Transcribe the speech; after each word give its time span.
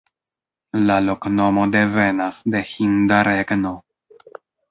La 0.85 0.95
loknomo 1.07 1.65
devenas 1.75 2.41
de 2.55 2.63
hinda 2.71 3.23
regno. 3.29 3.77